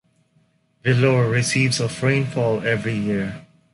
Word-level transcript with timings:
Vellore 0.83 1.31
receives 1.31 1.79
of 1.79 2.01
rainfall 2.01 2.65
every 2.65 2.95
year. 2.97 3.45